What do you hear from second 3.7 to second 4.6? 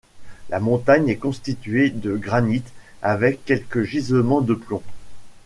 gisements de